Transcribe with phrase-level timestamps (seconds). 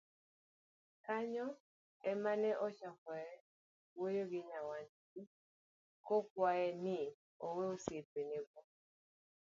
[1.05, 1.47] Kanyo
[2.11, 3.23] ema ne ochakoe
[3.97, 5.21] wuoyo gi nyawadgi,
[6.05, 6.97] kokwaye ni
[7.45, 8.59] owe osiepenego.